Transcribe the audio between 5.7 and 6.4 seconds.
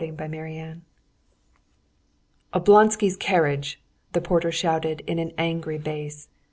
bass.